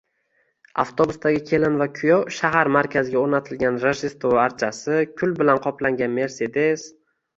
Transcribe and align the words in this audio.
Avtobusdagi 0.83 1.41
kelin 1.49 1.75
va 1.81 1.87
kuyov, 1.99 2.23
shahar 2.37 2.71
markaziga 2.77 3.19
o‘rnatilgan 3.21 3.77
rojdestvo 3.85 4.33
archasi, 4.47 4.99
kul 5.21 5.37
bilan 5.43 5.61
qoplangan 5.67 6.17
Mercedes 6.21 6.89